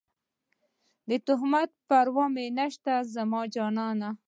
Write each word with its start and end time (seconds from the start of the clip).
د 1.09 1.11
تهمت 1.27 1.69
پروا 1.87 2.25
مې 2.35 2.45
نشته 2.57 2.93
زما 3.13 3.41
جانانه 3.53 4.09